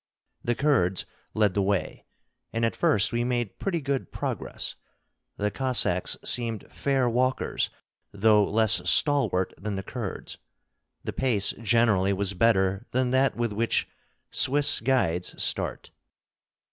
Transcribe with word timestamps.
The 0.43 0.55
Kurds 0.55 1.05
led 1.35 1.53
the 1.53 1.61
way, 1.61 2.05
and 2.51 2.65
at 2.65 2.75
first 2.75 3.13
we 3.13 3.23
made 3.23 3.59
pretty 3.59 3.79
good 3.79 4.11
progress. 4.11 4.75
The 5.37 5.51
Cossacks 5.51 6.17
seemed 6.25 6.65
fair 6.71 7.07
walkers, 7.07 7.69
though 8.11 8.43
less 8.49 8.89
stalwart 8.89 9.53
than 9.59 9.75
the 9.75 9.83
Kurds; 9.83 10.39
the 11.03 11.13
pace 11.13 11.53
generally 11.61 12.13
was 12.13 12.33
better 12.33 12.87
than 12.89 13.11
that 13.11 13.35
with 13.35 13.53
which 13.53 13.87
Swiss 14.31 14.79
guides 14.79 15.39
start. 15.43 15.91